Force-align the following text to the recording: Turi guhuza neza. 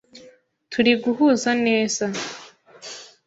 Turi 0.71 0.93
guhuza 1.03 1.51
neza. 1.65 2.05